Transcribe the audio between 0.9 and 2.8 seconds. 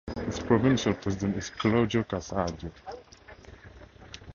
president is Claudio Casadio.